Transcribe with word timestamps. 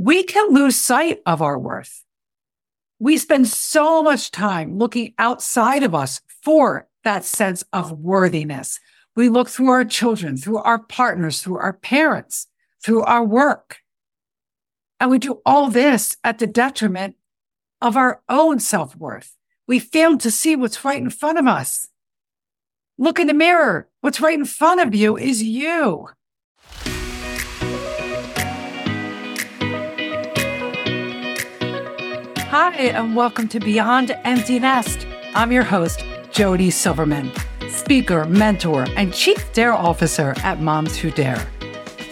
we 0.00 0.22
can 0.22 0.54
lose 0.54 0.76
sight 0.76 1.20
of 1.26 1.42
our 1.42 1.58
worth. 1.58 2.04
We 2.98 3.18
spend 3.18 3.48
so 3.48 4.02
much 4.02 4.30
time 4.30 4.78
looking 4.78 5.12
outside 5.18 5.82
of 5.82 5.94
us 5.94 6.22
for 6.42 6.88
that 7.04 7.22
sense 7.22 7.64
of 7.70 7.92
worthiness. 7.92 8.80
We 9.14 9.28
look 9.28 9.50
through 9.50 9.68
our 9.68 9.84
children, 9.84 10.38
through 10.38 10.56
our 10.56 10.78
partners, 10.78 11.42
through 11.42 11.58
our 11.58 11.74
parents, 11.74 12.46
through 12.82 13.02
our 13.02 13.22
work. 13.22 13.80
And 14.98 15.10
we 15.10 15.18
do 15.18 15.42
all 15.44 15.68
this 15.68 16.16
at 16.24 16.38
the 16.38 16.46
detriment 16.46 17.16
of 17.82 17.94
our 17.94 18.22
own 18.26 18.58
self 18.58 18.96
worth. 18.96 19.36
We 19.66 19.80
fail 19.80 20.16
to 20.16 20.30
see 20.30 20.56
what's 20.56 20.82
right 20.82 21.00
in 21.00 21.10
front 21.10 21.38
of 21.38 21.46
us. 21.46 21.88
Look 22.96 23.20
in 23.20 23.26
the 23.26 23.34
mirror. 23.34 23.90
What's 24.00 24.22
right 24.22 24.38
in 24.38 24.46
front 24.46 24.80
of 24.80 24.94
you 24.94 25.18
is 25.18 25.42
you. 25.42 26.08
Hi, 32.50 32.72
and 32.72 33.14
welcome 33.14 33.46
to 33.46 33.60
Beyond 33.60 34.10
Empty 34.24 34.58
Nest. 34.58 35.06
I'm 35.36 35.52
your 35.52 35.62
host, 35.62 36.04
Jodi 36.32 36.72
Silverman, 36.72 37.30
speaker, 37.68 38.24
mentor, 38.24 38.86
and 38.96 39.14
chief 39.14 39.52
dare 39.52 39.72
officer 39.72 40.34
at 40.38 40.60
Moms 40.60 40.96
Who 40.96 41.12
Dare. 41.12 41.46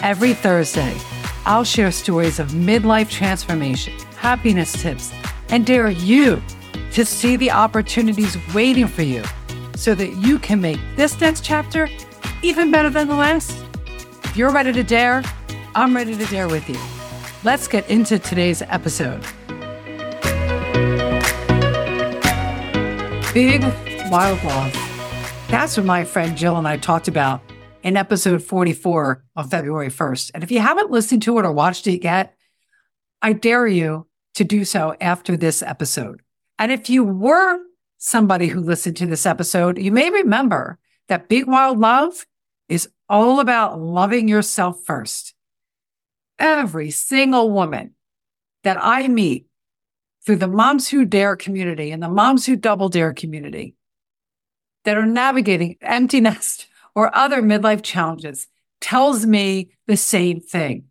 Every 0.01 0.35
Thursday, 0.35 0.97
I'll 1.45 1.65
share 1.65 1.91
stories 1.91 2.39
of 2.39 2.51
midlife 2.51 3.11
transformation, 3.11 3.95
happiness 4.15 4.81
tips, 4.81 5.13
and 5.49 5.67
dare 5.67 5.91
you 5.91 6.41
to 6.93 7.05
see 7.05 7.35
the 7.35 7.51
opportunities 7.51 8.37
waiting 8.55 8.87
for 8.87 9.03
you 9.03 9.25
so 9.75 9.93
that 9.97 10.13
you 10.19 10.39
can 10.39 10.61
make 10.61 10.79
this 10.95 11.21
next 11.21 11.43
chapter 11.43 11.89
even 12.43 12.71
better 12.71 12.91
than 12.91 13.09
the 13.09 13.17
last. 13.17 13.65
If 14.23 14.37
you're 14.37 14.53
ready 14.53 14.73
to 14.73 14.85
dare, 14.85 15.25
I'm 15.75 15.97
ready 15.97 16.17
to 16.17 16.27
dare 16.27 16.47
with 16.47 16.71
you. 16.71 16.79
Let's 17.43 17.67
get 17.67 17.91
into 17.91 18.21
today's 18.21 18.63
episode. 18.63 19.27
Big 23.35 23.63
Wild 24.11 24.43
Love. 24.43 24.73
That's 25.49 25.77
what 25.77 25.85
my 25.85 26.03
friend 26.05 26.35
Jill 26.35 26.57
and 26.57 26.67
I 26.67 26.79
talked 26.79 27.09
about 27.09 27.43
in 27.83 27.95
episode 27.95 28.43
44 28.43 29.23
of 29.37 29.51
February 29.51 29.91
1st. 29.91 30.31
And 30.33 30.43
if 30.43 30.51
you 30.51 30.61
haven't 30.61 30.91
listened 30.91 31.23
to 31.23 31.39
it 31.39 31.45
or 31.45 31.53
watched 31.53 31.87
it 31.87 32.03
yet, 32.03 32.35
I 33.21 33.35
dare 33.35 33.67
you 33.67 34.07
to 34.37 34.45
do 34.45 34.65
so 34.65 34.97
after 34.99 35.37
this 35.37 35.63
episode. 35.63 36.23
And 36.59 36.73
if 36.73 36.89
you 36.89 37.05
were 37.05 37.59
somebody 37.99 38.49
who 38.49 38.61
listened 38.61 38.97
to 38.97 39.07
this 39.07 39.27
episode, 39.27 39.77
you 39.79 39.93
may 39.93 40.09
remember 40.09 40.79
that 41.09 41.29
Big 41.29 41.47
Wild 41.47 41.79
Love 41.79 42.25
is 42.71 42.89
all 43.11 43.41
about 43.41 43.79
loving 43.79 44.27
yourself 44.27 44.81
first. 44.87 45.35
Every 46.39 46.91
single 46.91 47.51
woman 47.51 47.95
that 48.65 48.79
I 48.81 49.07
meet 49.07 49.48
through 50.29 50.37
the 50.37 50.47
Moms 50.47 50.91
Who 50.91 51.07
Dare 51.07 51.37
community 51.37 51.91
and 51.91 52.03
the 52.03 52.09
Moms 52.11 52.45
Who 52.45 52.55
Double 52.55 52.91
Dare 52.91 53.15
community 53.15 53.75
that 54.85 54.99
are 54.99 55.07
navigating 55.07 55.79
empty 55.81 56.21
nest 56.21 56.67
or 56.95 57.17
other 57.17 57.41
midlife 57.41 57.83
challenges 57.83 58.47
tells 58.79 59.25
me 59.25 59.71
the 59.87 59.97
same 59.97 60.39
thing. 60.39 60.85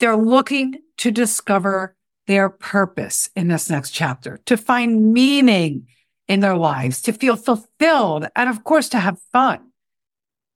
They're 0.00 0.16
looking 0.16 0.76
to 0.96 1.10
discover 1.10 1.94
their 2.26 2.48
purpose 2.48 3.28
in 3.36 3.48
this 3.48 3.68
next 3.68 3.90
chapter, 3.90 4.40
to 4.46 4.56
find 4.56 5.12
meaning 5.12 5.86
in 6.26 6.40
their 6.40 6.56
lives, 6.56 7.02
to 7.02 7.12
feel 7.12 7.36
fulfilled, 7.36 8.26
and 8.34 8.48
of 8.48 8.64
course, 8.64 8.88
to 8.88 9.00
have 9.00 9.20
fun. 9.34 9.70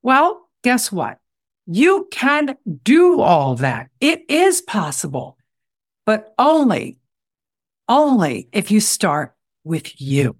Well, 0.01 0.49
guess 0.65 0.91
what? 0.91 1.19
You 1.67 2.09
can 2.11 2.57
do 2.83 3.21
all 3.21 3.57
that. 3.57 3.91
It 4.01 4.25
is 4.31 4.63
possible, 4.63 5.37
but 6.07 6.33
only 6.39 6.97
only 7.89 8.49
if 8.53 8.71
you 8.71 8.81
start 8.81 9.35
with 9.65 10.01
you. 10.01 10.37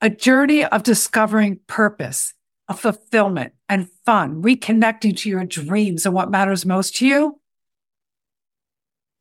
A 0.00 0.10
journey 0.10 0.64
of 0.64 0.82
discovering 0.82 1.60
purpose, 1.66 2.34
of 2.68 2.80
fulfillment 2.80 3.54
and 3.68 3.88
fun, 4.04 4.42
reconnecting 4.42 5.16
to 5.18 5.28
your 5.28 5.44
dreams 5.44 6.04
and 6.04 6.14
what 6.14 6.30
matters 6.30 6.66
most 6.66 6.96
to 6.96 7.06
you. 7.06 7.40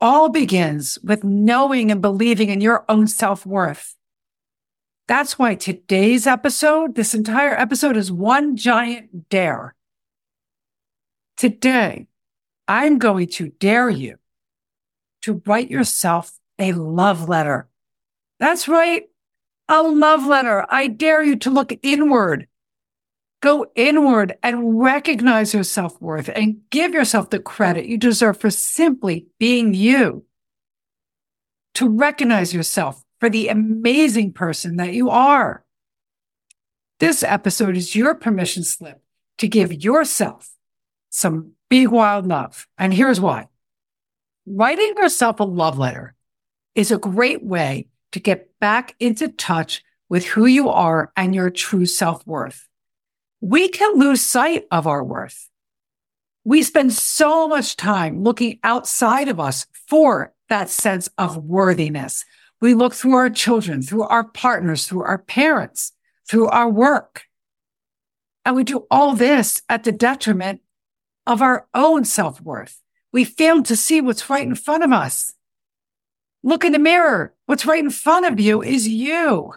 All 0.01 0.27
begins 0.27 0.99
with 1.01 1.23
knowing 1.23 1.89
and 1.89 2.01
believing 2.01 2.49
in 2.49 2.59
your 2.59 2.83
own 2.89 3.07
self 3.07 3.45
worth. 3.45 3.95
That's 5.07 5.37
why 5.37 5.55
today's 5.55 6.27
episode, 6.27 6.95
this 6.95 7.13
entire 7.13 7.53
episode 7.53 7.97
is 7.97 8.11
one 8.11 8.55
giant 8.55 9.29
dare. 9.29 9.75
Today, 11.37 12.07
I'm 12.67 12.99
going 12.99 13.27
to 13.27 13.49
dare 13.49 13.89
you 13.89 14.17
to 15.23 15.41
write 15.45 15.69
yourself 15.69 16.37
a 16.59 16.73
love 16.73 17.27
letter. 17.29 17.67
That's 18.39 18.67
right. 18.67 19.03
A 19.69 19.81
love 19.81 20.25
letter. 20.25 20.65
I 20.69 20.87
dare 20.87 21.23
you 21.23 21.37
to 21.37 21.49
look 21.49 21.73
inward. 21.81 22.47
Go 23.41 23.67
inward 23.75 24.35
and 24.41 24.79
recognize 24.79 25.53
your 25.53 25.63
self 25.63 26.01
worth 26.01 26.29
and 26.29 26.61
give 26.69 26.93
yourself 26.93 27.29
the 27.29 27.39
credit 27.39 27.85
you 27.85 27.97
deserve 27.97 28.39
for 28.39 28.49
simply 28.49 29.27
being 29.39 29.73
you. 29.73 30.25
To 31.75 31.89
recognize 31.89 32.53
yourself 32.53 33.03
for 33.19 33.29
the 33.29 33.47
amazing 33.47 34.33
person 34.33 34.77
that 34.77 34.93
you 34.93 35.09
are. 35.09 35.65
This 36.99 37.23
episode 37.23 37.75
is 37.75 37.95
your 37.95 38.15
permission 38.15 38.63
slip 38.63 39.01
to 39.39 39.47
give 39.47 39.73
yourself 39.73 40.51
some 41.09 41.53
big 41.69 41.89
wild 41.89 42.27
love. 42.27 42.67
And 42.77 42.93
here's 42.93 43.19
why. 43.19 43.47
Writing 44.45 44.93
yourself 44.97 45.39
a 45.39 45.43
love 45.43 45.77
letter 45.77 46.12
is 46.75 46.91
a 46.91 46.97
great 46.97 47.43
way 47.43 47.87
to 48.11 48.19
get 48.19 48.57
back 48.59 48.95
into 48.99 49.27
touch 49.27 49.83
with 50.09 50.25
who 50.25 50.45
you 50.45 50.69
are 50.69 51.11
and 51.15 51.33
your 51.33 51.49
true 51.49 51.85
self 51.85 52.25
worth. 52.27 52.67
We 53.41 53.67
can 53.67 53.99
lose 53.99 54.21
sight 54.21 54.65
of 54.71 54.87
our 54.87 55.03
worth. 55.03 55.49
We 56.45 56.61
spend 56.63 56.93
so 56.93 57.47
much 57.47 57.77
time 57.77 58.23
looking 58.23 58.59
outside 58.63 59.27
of 59.27 59.39
us 59.39 59.65
for 59.87 60.33
that 60.49 60.69
sense 60.69 61.09
of 61.17 61.37
worthiness. 61.37 62.25
We 62.61 62.73
look 62.73 62.93
through 62.93 63.15
our 63.15 63.29
children, 63.29 63.81
through 63.81 64.03
our 64.03 64.23
partners, 64.23 64.87
through 64.87 65.03
our 65.03 65.17
parents, 65.17 65.93
through 66.29 66.47
our 66.47 66.69
work. 66.69 67.23
And 68.45 68.55
we 68.55 68.63
do 68.63 68.85
all 68.91 69.15
this 69.15 69.61
at 69.69 69.83
the 69.83 69.91
detriment 69.91 70.61
of 71.25 71.41
our 71.41 71.67
own 71.73 72.05
self 72.05 72.41
worth. 72.41 72.81
We 73.11 73.23
fail 73.23 73.63
to 73.63 73.75
see 73.75 74.01
what's 74.01 74.29
right 74.29 74.45
in 74.45 74.55
front 74.55 74.83
of 74.83 74.91
us. 74.91 75.33
Look 76.43 76.65
in 76.65 76.73
the 76.73 76.79
mirror. 76.79 77.33
What's 77.45 77.65
right 77.65 77.83
in 77.83 77.89
front 77.89 78.25
of 78.25 78.39
you 78.39 78.61
is 78.61 78.87
you. 78.87 79.53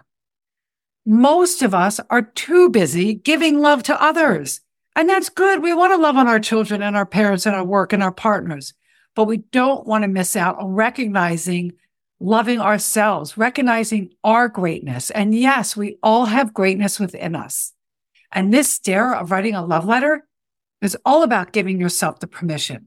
Most 1.04 1.62
of 1.62 1.74
us 1.74 2.00
are 2.10 2.22
too 2.22 2.70
busy 2.70 3.14
giving 3.14 3.60
love 3.60 3.82
to 3.84 4.02
others. 4.02 4.60
And 4.94 5.08
that's 5.08 5.28
good. 5.28 5.62
We 5.62 5.74
want 5.74 5.92
to 5.92 5.98
love 5.98 6.16
on 6.16 6.26
our 6.26 6.40
children 6.40 6.82
and 6.82 6.96
our 6.96 7.06
parents 7.06 7.44
and 7.44 7.54
our 7.54 7.64
work 7.64 7.92
and 7.92 8.02
our 8.02 8.12
partners, 8.12 8.72
but 9.14 9.24
we 9.24 9.38
don't 9.38 9.86
want 9.86 10.02
to 10.02 10.08
miss 10.08 10.36
out 10.36 10.58
on 10.58 10.74
recognizing 10.74 11.72
loving 12.18 12.60
ourselves, 12.60 13.36
recognizing 13.36 14.10
our 14.24 14.48
greatness. 14.48 15.10
And 15.10 15.34
yes, 15.34 15.76
we 15.76 15.98
all 16.02 16.26
have 16.26 16.54
greatness 16.54 16.98
within 16.98 17.36
us. 17.36 17.72
And 18.32 18.54
this 18.54 18.78
dare 18.78 19.14
of 19.14 19.30
writing 19.30 19.54
a 19.54 19.64
love 19.64 19.84
letter 19.84 20.26
is 20.80 20.96
all 21.04 21.22
about 21.22 21.52
giving 21.52 21.80
yourself 21.80 22.20
the 22.20 22.26
permission 22.26 22.86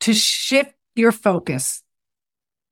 to 0.00 0.14
shift 0.14 0.74
your 0.94 1.12
focus 1.12 1.82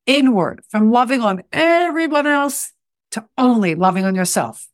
inward 0.09 0.63
from 0.69 0.91
loving 0.91 1.21
on 1.21 1.45
everyone 1.53 2.27
else 2.27 2.73
to 3.13 3.25
only 3.37 3.77
loving 3.77 4.05
on 4.05 4.17
yourself. 4.17 4.67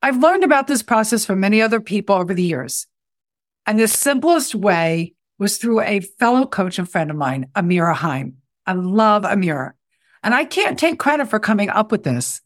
I've 0.00 0.20
learned 0.20 0.42
about 0.42 0.66
this 0.66 0.82
process 0.82 1.24
from 1.24 1.38
many 1.38 1.62
other 1.62 1.80
people 1.80 2.16
over 2.16 2.34
the 2.34 2.42
years. 2.42 2.88
And 3.66 3.78
the 3.78 3.86
simplest 3.86 4.54
way 4.54 5.14
was 5.38 5.58
through 5.58 5.80
a 5.82 6.00
fellow 6.00 6.46
coach 6.46 6.78
and 6.78 6.88
friend 6.88 7.10
of 7.10 7.16
mine, 7.16 7.46
Amira 7.54 7.94
Heim. 7.94 8.38
I 8.66 8.72
love 8.72 9.22
Amira. 9.22 9.72
And 10.24 10.34
I 10.34 10.44
can't 10.44 10.78
take 10.78 10.98
credit 10.98 11.28
for 11.28 11.38
coming 11.38 11.68
up 11.68 11.92
with 11.92 12.02
this. 12.02 12.40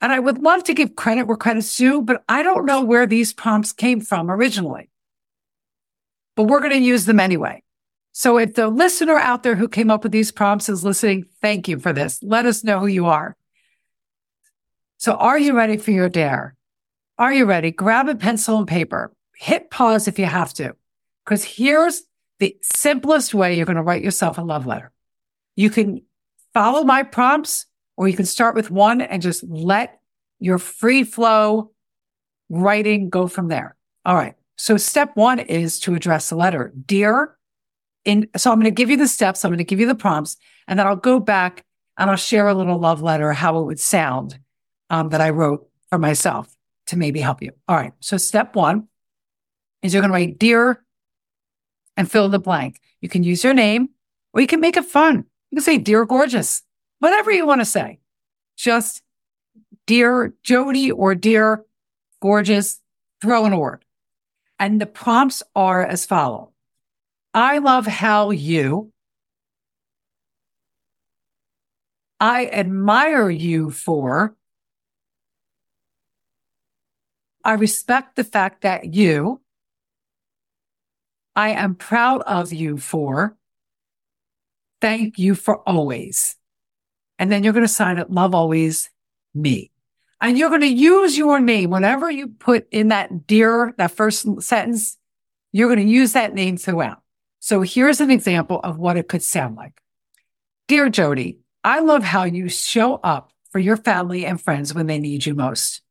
And 0.00 0.12
I 0.12 0.18
would 0.18 0.38
love 0.38 0.64
to 0.64 0.74
give 0.74 0.96
credit 0.96 1.26
where 1.26 1.36
credit's 1.36 1.76
due, 1.76 2.02
but 2.02 2.22
I 2.28 2.42
don't 2.42 2.66
know 2.66 2.82
where 2.82 3.06
these 3.06 3.32
prompts 3.32 3.72
came 3.72 4.00
from 4.00 4.30
originally. 4.30 4.90
But 6.36 6.44
we're 6.44 6.60
going 6.60 6.72
to 6.72 6.78
use 6.78 7.04
them 7.04 7.20
anyway. 7.20 7.62
So 8.18 8.36
if 8.36 8.54
the 8.54 8.66
listener 8.66 9.16
out 9.16 9.44
there 9.44 9.54
who 9.54 9.68
came 9.68 9.92
up 9.92 10.02
with 10.02 10.10
these 10.10 10.32
prompts 10.32 10.68
is 10.68 10.82
listening, 10.82 11.26
thank 11.40 11.68
you 11.68 11.78
for 11.78 11.92
this. 11.92 12.20
Let 12.20 12.46
us 12.46 12.64
know 12.64 12.80
who 12.80 12.88
you 12.88 13.06
are. 13.06 13.36
So 14.96 15.12
are 15.12 15.38
you 15.38 15.56
ready 15.56 15.76
for 15.76 15.92
your 15.92 16.08
dare? 16.08 16.56
Are 17.16 17.32
you 17.32 17.44
ready? 17.44 17.70
Grab 17.70 18.08
a 18.08 18.16
pencil 18.16 18.58
and 18.58 18.66
paper. 18.66 19.12
Hit 19.36 19.70
pause 19.70 20.08
if 20.08 20.18
you 20.18 20.24
have 20.24 20.52
to, 20.54 20.74
because 21.24 21.44
here's 21.44 22.02
the 22.40 22.56
simplest 22.60 23.34
way 23.34 23.56
you're 23.56 23.66
going 23.66 23.76
to 23.76 23.82
write 23.82 24.02
yourself 24.02 24.36
a 24.36 24.40
love 24.40 24.66
letter. 24.66 24.90
You 25.54 25.70
can 25.70 26.02
follow 26.52 26.82
my 26.82 27.04
prompts 27.04 27.66
or 27.96 28.08
you 28.08 28.16
can 28.16 28.26
start 28.26 28.56
with 28.56 28.68
one 28.68 29.00
and 29.00 29.22
just 29.22 29.44
let 29.44 30.00
your 30.40 30.58
free 30.58 31.04
flow 31.04 31.70
writing 32.48 33.10
go 33.10 33.28
from 33.28 33.46
there. 33.46 33.76
All 34.04 34.16
right. 34.16 34.34
So 34.56 34.76
step 34.76 35.12
one 35.14 35.38
is 35.38 35.78
to 35.80 35.94
address 35.94 36.30
the 36.30 36.36
letter. 36.36 36.72
Dear 36.84 37.37
in, 38.08 38.26
so 38.36 38.50
I'm 38.50 38.58
going 38.58 38.64
to 38.64 38.70
give 38.70 38.88
you 38.88 38.96
the 38.96 39.06
steps. 39.06 39.44
I'm 39.44 39.50
going 39.50 39.58
to 39.58 39.64
give 39.64 39.80
you 39.80 39.86
the 39.86 39.94
prompts 39.94 40.38
and 40.66 40.78
then 40.78 40.86
I'll 40.86 40.96
go 40.96 41.20
back 41.20 41.64
and 41.98 42.10
I'll 42.10 42.16
share 42.16 42.48
a 42.48 42.54
little 42.54 42.78
love 42.78 43.02
letter, 43.02 43.32
how 43.32 43.58
it 43.58 43.66
would 43.66 43.78
sound 43.78 44.38
um, 44.88 45.10
that 45.10 45.20
I 45.20 45.30
wrote 45.30 45.68
for 45.90 45.98
myself 45.98 46.48
to 46.86 46.96
maybe 46.96 47.20
help 47.20 47.42
you. 47.42 47.52
All 47.68 47.76
right. 47.76 47.92
So 48.00 48.16
step 48.16 48.56
one 48.56 48.88
is 49.82 49.92
you're 49.92 50.00
going 50.00 50.10
to 50.10 50.14
write 50.14 50.38
dear 50.38 50.82
and 51.96 52.10
fill 52.10 52.30
the 52.30 52.38
blank. 52.38 52.80
You 53.02 53.10
can 53.10 53.24
use 53.24 53.44
your 53.44 53.54
name 53.54 53.90
or 54.32 54.40
you 54.40 54.46
can 54.46 54.60
make 54.60 54.78
it 54.78 54.86
fun. 54.86 55.24
You 55.50 55.56
can 55.56 55.62
say 55.62 55.76
dear 55.76 56.06
gorgeous, 56.06 56.62
whatever 57.00 57.30
you 57.30 57.46
want 57.46 57.60
to 57.60 57.66
say. 57.66 57.98
Just 58.56 59.02
dear 59.86 60.34
Jodi 60.42 60.90
or 60.90 61.14
dear 61.14 61.64
gorgeous, 62.22 62.80
throw 63.20 63.44
in 63.44 63.52
a 63.52 63.58
word. 63.58 63.84
And 64.58 64.80
the 64.80 64.86
prompts 64.86 65.42
are 65.54 65.84
as 65.84 66.06
follow. 66.06 66.52
I 67.34 67.58
love 67.58 67.86
how 67.86 68.30
you, 68.30 68.92
I 72.20 72.46
admire 72.46 73.30
you 73.30 73.70
for, 73.70 74.34
I 77.44 77.52
respect 77.52 78.16
the 78.16 78.24
fact 78.24 78.62
that 78.62 78.94
you, 78.94 79.40
I 81.36 81.50
am 81.50 81.76
proud 81.76 82.22
of 82.22 82.52
you 82.52 82.76
for, 82.78 83.36
thank 84.80 85.18
you 85.18 85.34
for 85.34 85.58
always. 85.68 86.36
And 87.18 87.30
then 87.30 87.44
you're 87.44 87.52
going 87.52 87.64
to 87.64 87.68
sign 87.68 87.98
it, 87.98 88.10
love 88.10 88.34
always 88.34 88.90
me. 89.34 89.70
And 90.20 90.36
you're 90.36 90.48
going 90.48 90.62
to 90.62 90.66
use 90.66 91.16
your 91.16 91.38
name 91.38 91.70
whenever 91.70 92.10
you 92.10 92.28
put 92.28 92.66
in 92.72 92.88
that 92.88 93.26
dear, 93.26 93.74
that 93.78 93.92
first 93.92 94.42
sentence, 94.42 94.96
you're 95.52 95.68
going 95.68 95.86
to 95.86 95.92
use 95.92 96.14
that 96.14 96.34
name 96.34 96.56
throughout. 96.56 97.02
So 97.40 97.62
here's 97.62 98.00
an 98.00 98.10
example 98.10 98.60
of 98.62 98.78
what 98.78 98.96
it 98.96 99.08
could 99.08 99.22
sound 99.22 99.56
like. 99.56 99.80
Dear 100.66 100.88
Jodi, 100.88 101.38
I 101.64 101.80
love 101.80 102.02
how 102.02 102.24
you 102.24 102.48
show 102.48 102.94
up 102.96 103.32
for 103.50 103.58
your 103.58 103.76
family 103.76 104.26
and 104.26 104.40
friends 104.40 104.74
when 104.74 104.86
they 104.86 104.98
need 104.98 105.26
you 105.26 105.34
most. 105.34 105.82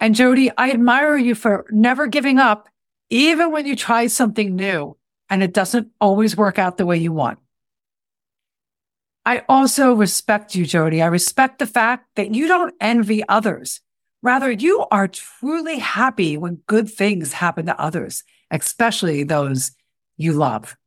And 0.00 0.14
Jodi, 0.14 0.50
I 0.56 0.70
admire 0.70 1.16
you 1.16 1.34
for 1.34 1.66
never 1.70 2.06
giving 2.06 2.38
up, 2.38 2.68
even 3.10 3.52
when 3.52 3.66
you 3.66 3.74
try 3.74 4.06
something 4.06 4.54
new 4.54 4.96
and 5.28 5.42
it 5.42 5.52
doesn't 5.52 5.88
always 6.00 6.36
work 6.36 6.58
out 6.58 6.76
the 6.76 6.86
way 6.86 6.96
you 6.96 7.12
want. 7.12 7.38
I 9.26 9.42
also 9.46 9.92
respect 9.92 10.54
you, 10.54 10.64
Jodi. 10.64 11.02
I 11.02 11.06
respect 11.06 11.58
the 11.58 11.66
fact 11.66 12.06
that 12.16 12.34
you 12.34 12.48
don't 12.48 12.74
envy 12.80 13.22
others. 13.28 13.80
Rather, 14.22 14.50
you 14.50 14.86
are 14.90 15.06
truly 15.06 15.78
happy 15.78 16.38
when 16.38 16.62
good 16.66 16.90
things 16.90 17.34
happen 17.34 17.66
to 17.66 17.78
others, 17.78 18.24
especially 18.50 19.24
those 19.24 19.72
you 20.16 20.32
love. 20.32 20.77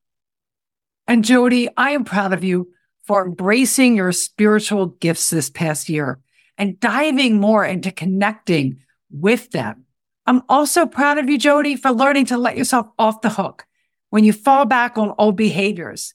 And 1.11 1.25
Jodi, 1.25 1.67
I 1.75 1.89
am 1.91 2.05
proud 2.05 2.31
of 2.31 2.41
you 2.41 2.71
for 3.03 3.25
embracing 3.25 3.97
your 3.97 4.13
spiritual 4.13 4.85
gifts 4.85 5.29
this 5.29 5.49
past 5.49 5.89
year 5.89 6.21
and 6.57 6.79
diving 6.79 7.37
more 7.37 7.65
into 7.65 7.91
connecting 7.91 8.79
with 9.09 9.51
them. 9.51 9.83
I'm 10.25 10.41
also 10.47 10.85
proud 10.85 11.17
of 11.17 11.29
you, 11.29 11.37
Jodi, 11.37 11.75
for 11.75 11.91
learning 11.91 12.27
to 12.27 12.37
let 12.37 12.55
yourself 12.55 12.87
off 12.97 13.19
the 13.19 13.31
hook 13.31 13.65
when 14.09 14.23
you 14.23 14.31
fall 14.31 14.63
back 14.63 14.97
on 14.97 15.13
old 15.17 15.35
behaviors. 15.35 16.13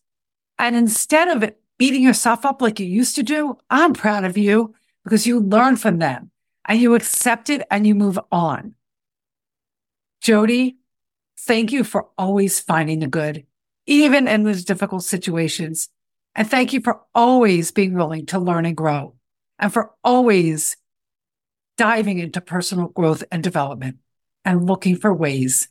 And 0.59 0.75
instead 0.75 1.29
of 1.29 1.53
beating 1.77 2.03
yourself 2.03 2.47
up 2.47 2.63
like 2.63 2.81
you 2.81 2.87
used 2.87 3.17
to 3.17 3.23
do, 3.23 3.59
I'm 3.69 3.93
proud 3.93 4.25
of 4.25 4.39
you 4.39 4.75
because 5.05 5.27
you 5.27 5.41
learn 5.41 5.77
from 5.77 5.99
them 5.99 6.31
and 6.65 6.81
you 6.81 6.95
accept 6.95 7.51
it 7.51 7.67
and 7.71 7.87
you 7.87 7.95
move 7.95 8.19
on. 8.33 8.75
Jodi, 10.23 10.79
thank 11.41 11.71
you 11.71 11.85
for 11.85 12.09
always 12.17 12.61
finding 12.61 13.01
the 13.01 13.07
good, 13.07 13.45
even 13.87 14.29
in 14.29 14.43
those 14.43 14.65
difficult 14.65 15.05
situations. 15.05 15.89
And 16.35 16.49
thank 16.49 16.73
you 16.73 16.81
for 16.81 17.01
always 17.15 17.71
being 17.71 17.95
willing 17.95 18.27
to 18.27 18.39
learn 18.39 18.67
and 18.67 18.77
grow 18.77 19.15
and 19.59 19.73
for 19.73 19.93
always 20.05 20.77
diving 21.77 22.19
into 22.19 22.41
personal 22.41 22.89
growth 22.89 23.25
and 23.31 23.43
development 23.43 23.99
and 24.45 24.67
looking 24.67 24.97
for 24.97 25.13
ways 25.13 25.69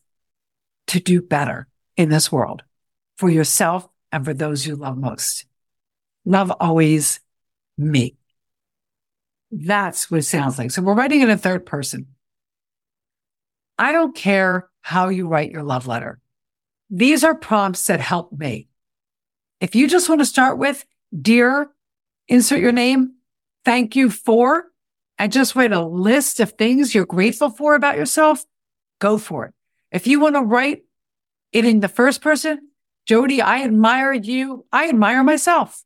to 0.87 0.99
do 0.99 1.21
better 1.21 1.67
in 1.97 2.09
this 2.09 2.31
world 2.31 2.63
for 3.17 3.29
yourself 3.29 3.87
and 4.11 4.25
for 4.25 4.33
those 4.33 4.65
you 4.65 4.75
love 4.75 4.97
most. 4.97 5.45
Love 6.25 6.51
always 6.59 7.19
me. 7.77 8.15
That's 9.51 10.09
what 10.09 10.19
it 10.19 10.23
sounds 10.23 10.57
like. 10.57 10.71
So 10.71 10.81
we're 10.81 10.95
writing 10.95 11.21
in 11.21 11.29
a 11.29 11.37
third 11.37 11.65
person. 11.65 12.07
I 13.77 13.91
don't 13.91 14.15
care 14.15 14.69
how 14.81 15.09
you 15.09 15.27
write 15.27 15.51
your 15.51 15.63
love 15.63 15.87
letter. 15.87 16.19
These 16.89 17.23
are 17.23 17.35
prompts 17.35 17.87
that 17.87 17.99
help 17.99 18.31
me. 18.31 18.67
If 19.59 19.75
you 19.75 19.87
just 19.87 20.09
want 20.09 20.21
to 20.21 20.25
start 20.25 20.57
with, 20.57 20.85
dear, 21.19 21.71
insert 22.27 22.59
your 22.59 22.71
name, 22.71 23.15
thank 23.63 23.95
you 23.95 24.09
for, 24.09 24.65
and 25.17 25.31
just 25.31 25.55
write 25.55 25.71
a 25.71 25.85
list 25.85 26.39
of 26.39 26.51
things 26.51 26.93
you're 26.93 27.05
grateful 27.05 27.49
for 27.49 27.75
about 27.75 27.97
yourself, 27.97 28.45
go 28.99 29.17
for 29.17 29.45
it. 29.45 29.53
If 29.91 30.07
you 30.07 30.19
want 30.19 30.35
to 30.35 30.41
write 30.41 30.83
it 31.51 31.65
in 31.65 31.79
the 31.79 31.87
first 31.87 32.21
person, 32.21 32.69
Jodi, 33.05 33.41
I 33.41 33.63
admire 33.63 34.13
you. 34.13 34.65
I 34.71 34.89
admire 34.89 35.23
myself 35.23 35.83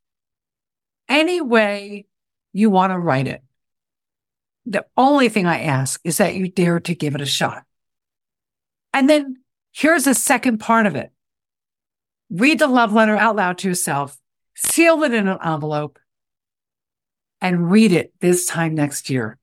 any 1.07 1.42
way 1.42 2.06
you 2.54 2.69
want 2.69 2.92
to 2.92 3.00
write 3.00 3.28
it. 3.28 3.44
The 4.66 4.86
only 4.96 5.30
thing 5.30 5.46
I 5.46 5.62
ask 5.62 6.00
is 6.04 6.18
that 6.18 6.36
you 6.36 6.48
dare 6.48 6.80
to 6.81 6.96
give 6.96 7.16
it 7.16 7.22
a 7.22 7.25
shot. 7.25 7.63
And 8.94 9.10
then 9.10 9.38
here's 9.71 10.06
the 10.06 10.13
second 10.13 10.60
part 10.60 10.86
of 10.86 10.95
it. 10.95 11.12
Read 12.30 12.60
the 12.60 12.68
love 12.68 12.94
letter 12.94 13.18
out 13.18 13.36
loud 13.36 13.57
to 13.60 13.68
yourself, 13.68 14.18
seal 14.56 15.04
it 15.04 15.13
in 15.13 15.27
an 15.27 15.39
envelope, 15.44 16.00
and 17.42 17.71
read 17.71 17.92
it 17.92 18.13
this 18.19 18.45
time 18.45 18.75
next 18.75 19.10
year 19.10 19.38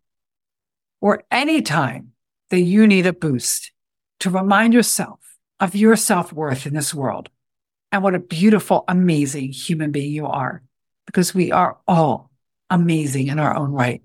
or 1.01 1.25
any 1.31 1.63
time 1.63 2.13
that 2.51 2.61
you 2.61 2.87
need 2.87 3.07
a 3.07 3.13
boost 3.13 3.73
to 4.21 4.31
remind 4.31 4.75
yourself 4.75 5.21
of 5.61 5.75
your 5.75 5.97
self 5.97 6.33
worth 6.33 6.67
in 6.67 6.75
this 6.75 6.95
world 6.95 7.29
and 7.93 8.03
what 8.03 8.15
a 8.15 8.21
beautiful, 8.21 8.85
amazing 8.89 9.53
human 9.53 9.91
being 9.91 10.13
you 10.13 10.27
are 10.27 10.63
because 11.07 11.35
we 11.35 11.53
are 11.53 11.79
all 11.87 12.31
amazing 12.71 13.29
in 13.29 13.39
our 13.39 13.57
own 13.57 13.73
right. 13.73 14.03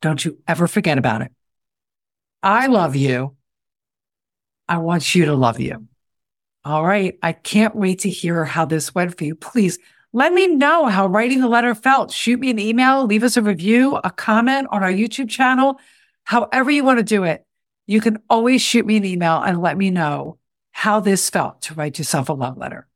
Don't 0.00 0.24
you 0.24 0.38
ever 0.46 0.66
forget 0.66 0.98
about 0.98 1.22
it. 1.22 1.32
I 2.42 2.66
love 2.66 2.96
you. 2.96 3.35
I 4.68 4.78
want 4.78 5.14
you 5.14 5.26
to 5.26 5.34
love 5.34 5.60
you. 5.60 5.86
All 6.64 6.84
right. 6.84 7.18
I 7.22 7.32
can't 7.32 7.76
wait 7.76 8.00
to 8.00 8.10
hear 8.10 8.44
how 8.44 8.64
this 8.64 8.94
went 8.94 9.16
for 9.16 9.24
you. 9.24 9.36
Please 9.36 9.78
let 10.12 10.32
me 10.32 10.46
know 10.48 10.86
how 10.86 11.06
writing 11.06 11.40
the 11.40 11.48
letter 11.48 11.74
felt. 11.74 12.10
Shoot 12.10 12.40
me 12.40 12.50
an 12.50 12.58
email, 12.58 13.04
leave 13.04 13.22
us 13.22 13.36
a 13.36 13.42
review, 13.42 13.96
a 14.02 14.10
comment 14.10 14.68
on 14.70 14.82
our 14.82 14.90
YouTube 14.90 15.28
channel, 15.28 15.78
however 16.24 16.70
you 16.70 16.84
want 16.84 16.98
to 16.98 17.04
do 17.04 17.24
it. 17.24 17.44
You 17.86 18.00
can 18.00 18.18
always 18.28 18.62
shoot 18.62 18.86
me 18.86 18.96
an 18.96 19.04
email 19.04 19.42
and 19.42 19.60
let 19.60 19.76
me 19.76 19.90
know 19.90 20.38
how 20.72 21.00
this 21.00 21.30
felt 21.30 21.62
to 21.62 21.74
write 21.74 21.98
yourself 21.98 22.28
a 22.28 22.32
love 22.32 22.56
letter. 22.56 22.86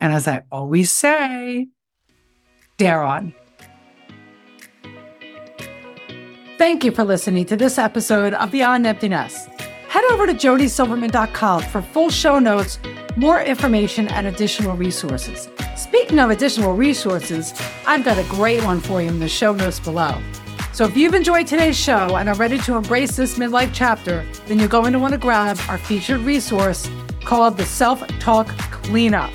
And 0.00 0.12
as 0.12 0.26
I 0.28 0.44
always 0.50 0.90
say, 0.90 1.68
dare 2.78 3.02
on. 3.02 3.34
Thank 6.58 6.84
you 6.84 6.92
for 6.92 7.04
listening 7.04 7.44
to 7.46 7.56
this 7.56 7.78
episode 7.78 8.32
of 8.34 8.50
Beyond 8.50 8.86
Empty. 8.86 9.08
Head 9.96 10.12
over 10.12 10.26
to 10.26 10.34
jodisilverman.com 10.34 11.62
for 11.62 11.80
full 11.80 12.10
show 12.10 12.38
notes, 12.38 12.78
more 13.16 13.40
information, 13.40 14.08
and 14.08 14.26
additional 14.26 14.76
resources. 14.76 15.48
Speaking 15.74 16.18
of 16.18 16.28
additional 16.28 16.74
resources, 16.74 17.54
I've 17.86 18.04
got 18.04 18.18
a 18.18 18.24
great 18.24 18.62
one 18.62 18.78
for 18.78 19.00
you 19.00 19.08
in 19.08 19.20
the 19.20 19.26
show 19.26 19.54
notes 19.54 19.80
below. 19.80 20.20
So 20.74 20.84
if 20.84 20.98
you've 20.98 21.14
enjoyed 21.14 21.46
today's 21.46 21.78
show 21.78 22.16
and 22.16 22.28
are 22.28 22.34
ready 22.34 22.58
to 22.58 22.74
embrace 22.74 23.16
this 23.16 23.38
midlife 23.38 23.70
chapter, 23.72 24.26
then 24.44 24.58
you're 24.58 24.68
going 24.68 24.92
to 24.92 24.98
want 24.98 25.12
to 25.14 25.18
grab 25.18 25.58
our 25.66 25.78
featured 25.78 26.20
resource 26.20 26.90
called 27.24 27.56
the 27.56 27.64
Self 27.64 28.06
Talk 28.18 28.48
Cleanup 28.48 29.32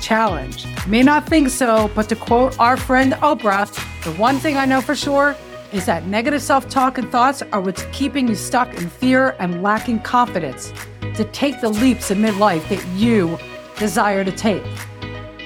challenge. 0.00 0.64
May 0.86 1.02
not 1.02 1.26
think 1.26 1.48
so, 1.48 1.90
but 1.92 2.08
to 2.10 2.14
quote 2.14 2.56
our 2.60 2.76
friend 2.76 3.14
Oprah, 3.14 3.66
the 4.04 4.12
one 4.12 4.36
thing 4.36 4.56
I 4.56 4.64
know 4.64 4.80
for 4.80 4.94
sure 4.94 5.34
is 5.74 5.86
that 5.86 6.06
negative 6.06 6.40
self 6.40 6.68
talk 6.68 6.98
and 6.98 7.10
thoughts 7.10 7.42
are 7.52 7.60
what's 7.60 7.84
keeping 7.92 8.28
you 8.28 8.34
stuck 8.34 8.72
in 8.74 8.88
fear 8.88 9.34
and 9.40 9.62
lacking 9.62 10.00
confidence 10.00 10.72
to 11.16 11.24
take 11.32 11.60
the 11.60 11.68
leaps 11.68 12.10
in 12.10 12.18
midlife 12.18 12.66
that 12.68 12.84
you 12.96 13.38
desire 13.76 14.24
to 14.24 14.32
take. 14.32 14.64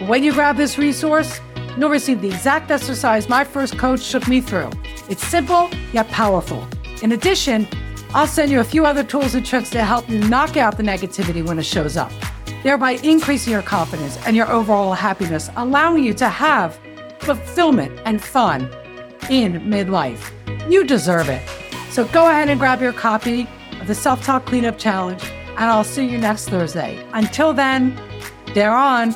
When 0.06 0.22
you 0.22 0.32
grab 0.32 0.56
this 0.56 0.78
resource, 0.78 1.40
you'll 1.78 1.88
receive 1.88 2.20
the 2.20 2.28
exact 2.28 2.70
exercise 2.70 3.28
my 3.28 3.42
first 3.42 3.78
coach 3.78 4.10
took 4.10 4.28
me 4.28 4.40
through. 4.40 4.70
It's 5.08 5.26
simple 5.26 5.70
yet 5.92 6.08
powerful. 6.08 6.68
In 7.02 7.12
addition, 7.12 7.66
I'll 8.14 8.26
send 8.26 8.50
you 8.50 8.60
a 8.60 8.64
few 8.64 8.84
other 8.84 9.02
tools 9.02 9.34
and 9.34 9.44
tricks 9.44 9.70
to 9.70 9.82
help 9.82 10.08
you 10.08 10.18
knock 10.28 10.56
out 10.56 10.76
the 10.76 10.82
negativity 10.82 11.44
when 11.44 11.58
it 11.58 11.64
shows 11.64 11.96
up 11.96 12.12
thereby 12.62 12.92
increasing 13.02 13.52
your 13.52 13.62
confidence 13.62 14.18
and 14.26 14.36
your 14.36 14.50
overall 14.50 14.92
happiness, 14.92 15.50
allowing 15.56 16.02
you 16.02 16.12
to 16.14 16.28
have 16.28 16.78
fulfillment 17.20 17.98
and 18.04 18.22
fun 18.22 18.68
in 19.30 19.54
midlife. 19.62 20.30
You 20.70 20.84
deserve 20.84 21.28
it. 21.28 21.42
So 21.90 22.06
go 22.06 22.28
ahead 22.28 22.48
and 22.48 22.58
grab 22.58 22.80
your 22.80 22.92
copy 22.92 23.48
of 23.80 23.86
the 23.86 23.94
Self 23.94 24.22
Talk 24.22 24.46
Cleanup 24.46 24.78
Challenge, 24.78 25.22
and 25.24 25.64
I'll 25.64 25.84
see 25.84 26.06
you 26.06 26.18
next 26.18 26.48
Thursday. 26.48 27.04
Until 27.12 27.52
then, 27.52 27.98
they're 28.54 28.76
on. 28.76 29.14